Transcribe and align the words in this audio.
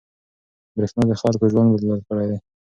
برېښنا 0.75 1.03
د 1.09 1.13
خلکو 1.21 1.45
ژوند 1.51 1.69
بدل 1.73 1.99
کړی 2.07 2.25
دی. 2.29 2.37